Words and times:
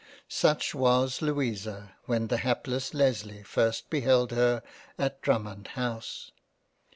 Such 0.29 0.73
was 0.73 1.21
Louisa 1.21 1.95
when 2.05 2.25
the 2.29 2.37
hapless 2.37 2.95
Lesley 2.95 3.43
first 3.43 3.91
beheld 3.91 4.31
her 4.31 4.63
at 4.97 5.21
Drummond 5.21 5.67
house. 5.77 6.31